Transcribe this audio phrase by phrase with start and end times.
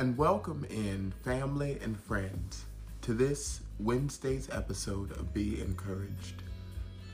[0.00, 2.64] And welcome in, family and friends,
[3.02, 6.42] to this Wednesday's episode of Be Encouraged.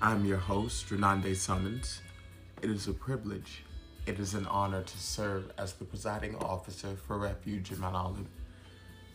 [0.00, 2.00] I'm your host, Renande Summons.
[2.62, 3.64] It is a privilege,
[4.06, 8.28] it is an honor to serve as the presiding officer for Refuge in Mount Olive,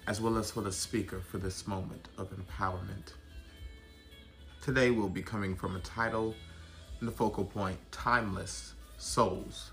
[0.05, 3.13] as well as for the speaker for this moment of empowerment.
[4.61, 6.35] Today we'll be coming from a title
[6.99, 9.71] and the focal point Timeless Souls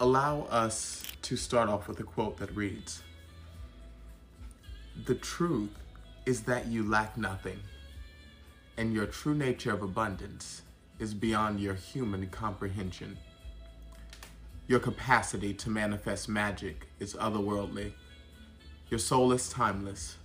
[0.00, 3.02] allow us to start off with a quote that reads
[5.06, 5.70] The truth
[6.26, 7.60] is that you lack nothing,
[8.76, 10.62] and your true nature of abundance
[10.98, 13.16] is beyond your human comprehension.
[14.66, 17.92] Your capacity to manifest magic is otherworldly.
[18.88, 20.16] Your soul is timeless.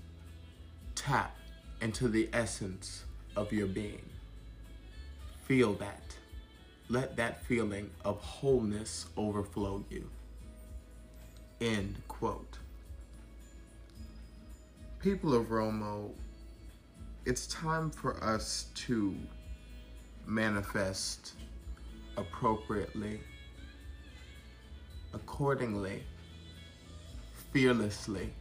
[0.95, 1.35] Tap
[1.81, 3.03] into the essence
[3.35, 4.05] of your being.
[5.43, 6.15] Feel that
[6.89, 10.09] let that feeling of wholeness overflow you.
[11.61, 12.57] End quote.
[14.99, 16.09] People of Romo,
[17.25, 19.15] it's time for us to
[20.25, 21.33] manifest
[22.17, 23.19] appropriately,
[25.13, 26.03] accordingly,
[27.53, 28.33] fearlessly,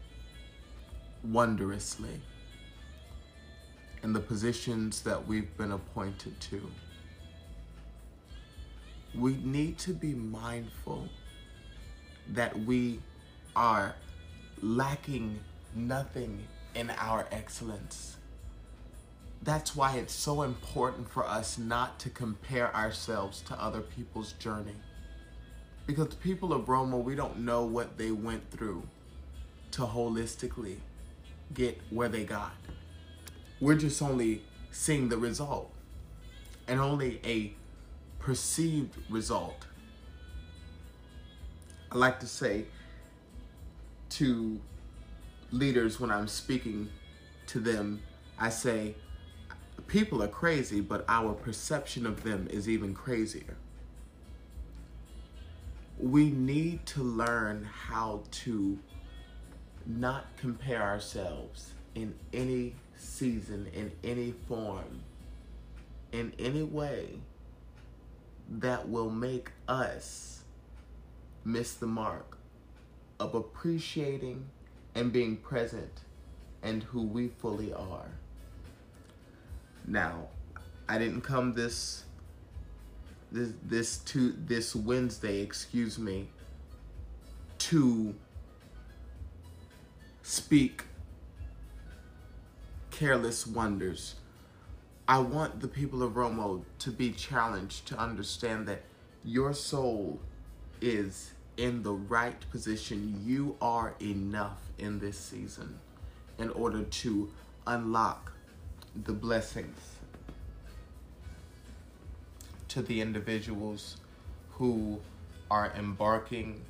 [1.23, 2.21] wondrously
[4.03, 6.71] in the positions that we've been appointed to
[9.15, 11.09] we need to be mindful
[12.29, 13.01] that we
[13.57, 13.95] are
[14.61, 15.41] lacking
[15.75, 18.17] nothing in our excellence.
[19.43, 24.77] That's why it's so important for us not to compare ourselves to other people's journey.
[25.87, 28.83] Because the people of Romo, we don't know what they went through
[29.71, 30.77] to holistically
[31.55, 32.53] get where they got.
[33.61, 35.73] We're just only seeing the result.
[36.67, 37.55] And only a
[38.29, 39.65] perceived result.
[41.91, 42.67] I like to say
[44.11, 44.61] to
[45.51, 46.91] leaders when I'm speaking
[47.47, 48.03] to them,
[48.39, 48.97] I say,
[49.87, 53.57] people are crazy, but our perception of them is even crazier.
[55.99, 58.79] We need to learn how to
[59.87, 65.01] not compare ourselves in any season, in any form,
[66.13, 67.21] in any way
[68.49, 70.43] that will make us
[71.45, 72.39] miss the mark
[73.21, 74.49] of appreciating
[74.95, 76.01] and being present
[76.63, 78.11] and who we fully are.
[79.87, 80.29] Now,
[80.89, 82.05] I didn't come this
[83.31, 86.29] this this to this Wednesday, excuse me,
[87.59, 88.15] to
[90.23, 90.85] speak
[92.91, 94.17] careless wonders
[95.11, 98.83] I want the people of Romo to be challenged to understand that
[99.25, 100.21] your soul
[100.83, 103.23] is in the right position.
[103.25, 105.79] You are enough in this season
[106.39, 107.31] in order to
[107.67, 108.33] unlock
[109.05, 109.79] the blessings
[112.69, 113.97] to the individuals
[114.51, 115.01] who
[115.51, 116.61] are embarking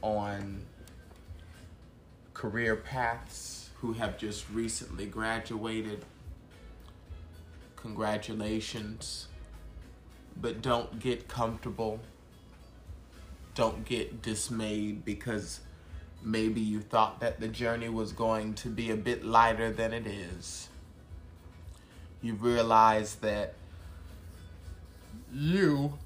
[0.00, 0.62] on
[2.32, 6.02] career paths, who have just recently graduated
[7.84, 9.28] Congratulations.
[10.40, 12.00] But don't get comfortable.
[13.54, 15.60] Don't get dismayed because
[16.22, 20.06] maybe you thought that the journey was going to be a bit lighter than it
[20.06, 20.70] is.
[22.22, 23.52] You realize that
[25.30, 25.98] you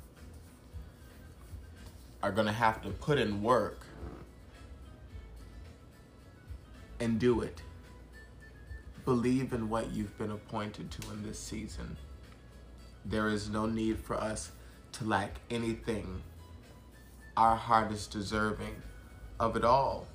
[2.24, 3.86] are going to have to put in work
[6.98, 7.62] and do it
[9.08, 11.96] believe in what you've been appointed to in this season.
[13.06, 14.52] There is no need for us
[14.92, 16.20] to lack anything
[17.34, 18.82] our heart is deserving
[19.40, 20.06] of it all.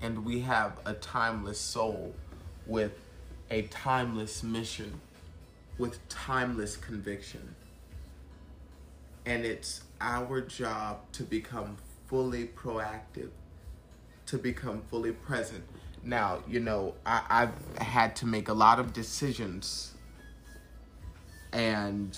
[0.00, 2.14] And we have a timeless soul
[2.66, 2.92] with
[3.50, 4.98] a timeless mission,
[5.76, 7.56] with timeless conviction.
[9.26, 11.76] And it's our job to become
[12.06, 13.32] fully proactive,
[14.24, 15.64] to become fully present.
[16.06, 19.92] Now, you know, I, I've had to make a lot of decisions.
[21.52, 22.16] And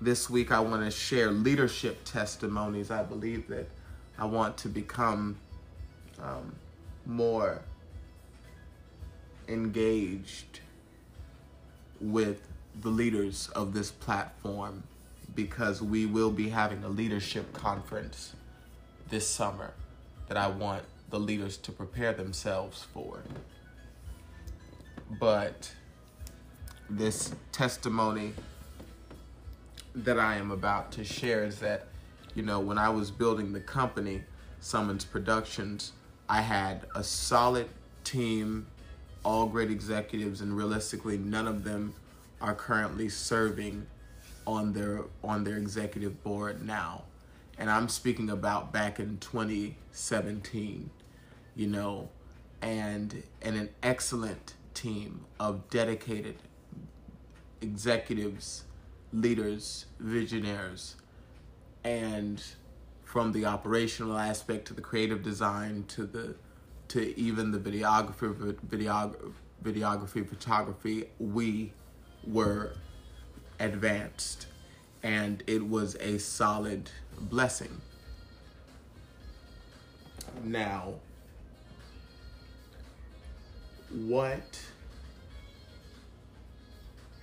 [0.00, 2.92] this week I want to share leadership testimonies.
[2.92, 3.68] I believe that
[4.16, 5.38] I want to become
[6.22, 6.54] um,
[7.04, 7.62] more
[9.48, 10.60] engaged
[12.00, 12.46] with
[12.80, 14.84] the leaders of this platform
[15.34, 18.36] because we will be having a leadership conference
[19.10, 19.74] this summer
[20.28, 23.22] that I want the leaders to prepare themselves for.
[25.20, 25.72] But
[26.90, 28.32] this testimony
[29.94, 31.86] that I am about to share is that,
[32.34, 34.22] you know, when I was building the company,
[34.60, 35.92] Summons Productions,
[36.28, 37.68] I had a solid
[38.04, 38.66] team,
[39.24, 41.94] all great executives, and realistically, none of them
[42.40, 43.86] are currently serving
[44.46, 47.04] on their on their executive board now.
[47.58, 50.90] And I'm speaking about back in 2017,
[51.56, 52.08] you know,
[52.62, 56.36] and and an excellent team of dedicated
[57.60, 58.64] executives,
[59.12, 60.96] leaders, visionaries,
[61.82, 62.42] and
[63.04, 66.36] from the operational aspect to the creative design to the
[66.88, 69.32] to even the videography videography,
[69.64, 71.72] videography photography we
[72.26, 72.74] were
[73.58, 74.46] advanced.
[75.02, 77.80] And it was a solid blessing.
[80.42, 80.94] Now
[83.90, 84.60] what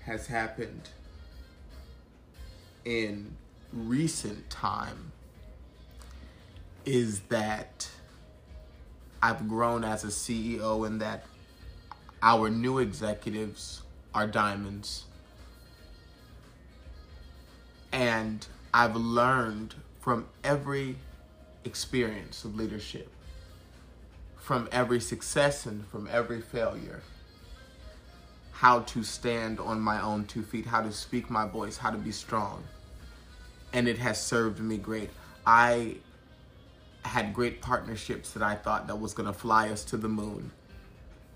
[0.06, 0.90] has happened
[2.86, 3.36] in
[3.72, 5.12] recent time
[6.86, 7.90] is that
[9.22, 11.26] I've grown as a CEO and that
[12.22, 13.82] our new executives
[14.14, 15.06] are diamonds.
[17.92, 20.98] And I've learned from every
[21.64, 23.10] experience of leadership,
[24.44, 27.02] from every success and from every failure,
[28.52, 31.98] how to stand on my own two feet, how to speak my voice, how to
[31.98, 32.62] be strong.
[33.72, 35.10] And it has served me great.
[35.46, 35.96] I
[37.06, 40.52] had great partnerships that I thought that was going to fly us to the moon.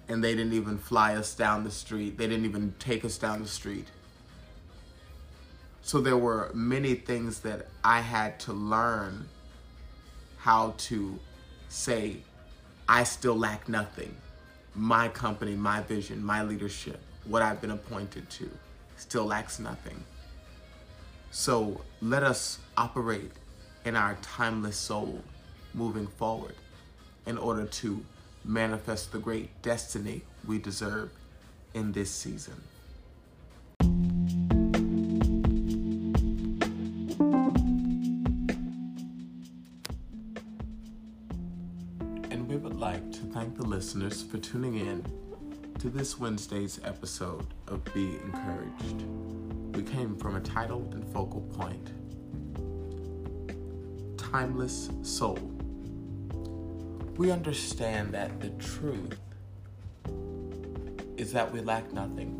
[0.09, 2.17] And they didn't even fly us down the street.
[2.17, 3.87] They didn't even take us down the street.
[5.81, 9.29] So there were many things that I had to learn
[10.37, 11.17] how to
[11.69, 12.17] say,
[12.89, 14.15] I still lack nothing.
[14.73, 18.49] My company, my vision, my leadership, what I've been appointed to,
[18.95, 20.01] still lacks nothing.
[21.31, 23.31] So let us operate
[23.85, 25.21] in our timeless soul
[25.73, 26.55] moving forward
[27.25, 28.03] in order to
[28.45, 31.11] manifest the great destiny we deserve
[31.73, 32.55] in this season.
[42.57, 45.05] Would like to thank the listeners for tuning in
[45.79, 49.03] to this Wednesday's episode of Be Encouraged.
[49.75, 51.91] We came from a title and focal point
[54.17, 55.57] Timeless Soul
[57.17, 59.17] we understand that the truth
[61.17, 62.37] is that we lack nothing.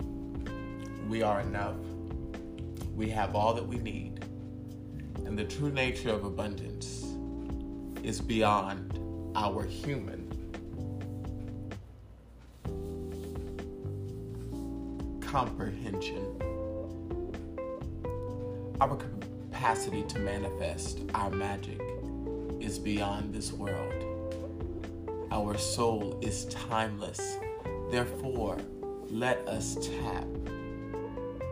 [1.10, 1.78] We are enough.
[2.96, 4.24] We have all that we need.
[5.26, 7.08] And the true nature of abundance
[8.04, 8.97] is beyond
[9.38, 10.28] our human
[15.22, 16.26] comprehension.
[18.82, 21.80] Our capacity to manifest our magic
[22.60, 23.94] is beyond this world.
[25.30, 27.38] Our soul is timeless.
[27.92, 28.58] Therefore,
[29.12, 30.26] let us tap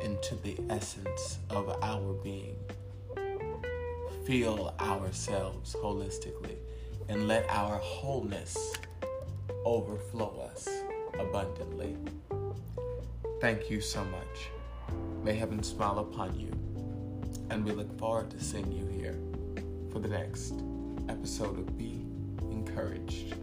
[0.02, 2.58] into the essence of our being.
[4.26, 6.58] Feel ourselves holistically
[7.10, 8.74] and let our wholeness
[9.66, 10.68] overflow us
[11.20, 11.96] abundantly.
[13.42, 14.50] Thank you so much.
[15.24, 16.52] May heaven smile upon you.
[17.50, 19.20] And we look forward to seeing you here
[19.92, 20.56] for the next
[21.10, 22.06] episode of Be
[22.52, 23.36] Encouraged.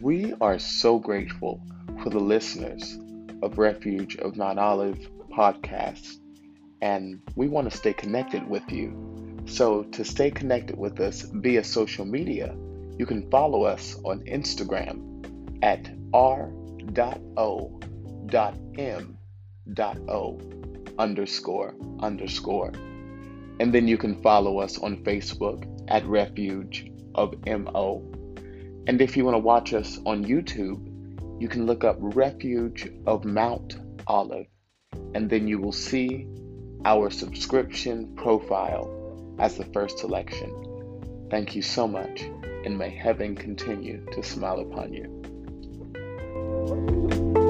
[0.00, 1.62] We are so grateful
[2.02, 2.98] for the listeners
[3.44, 4.98] of Refuge of Mount Olive
[5.30, 6.16] podcast,
[6.80, 9.42] and we want to stay connected with you.
[9.44, 12.56] So, to stay connected with us via social media,
[12.98, 15.26] you can follow us on Instagram
[15.62, 16.50] at r
[16.94, 17.78] dot o
[18.26, 19.18] dot m
[19.74, 20.40] dot o
[20.98, 22.72] underscore underscore.
[23.60, 28.02] And then you can follow us on Facebook at Refuge of MO.
[28.86, 30.93] And if you want to watch us on YouTube,
[31.38, 33.76] you can look up Refuge of Mount
[34.06, 34.46] Olive,
[35.14, 36.26] and then you will see
[36.84, 40.52] our subscription profile as the first selection.
[41.30, 42.22] Thank you so much,
[42.64, 47.43] and may heaven continue to smile upon you.